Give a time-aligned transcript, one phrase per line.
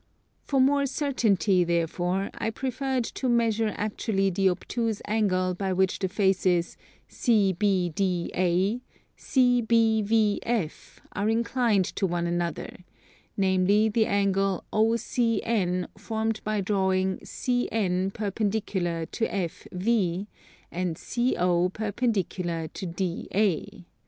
[0.41, 6.07] For more certainty, therefore, I preferred to measure actually the obtuse angle by which the
[6.09, 6.75] faces
[7.07, 8.81] CBDA,
[9.15, 10.71] CBVF,
[11.11, 12.77] are inclined to one another,
[13.37, 20.25] namely the angle OCN formed by drawing CN perpendicular to FV,
[20.71, 23.85] and CO perpendicular to DA.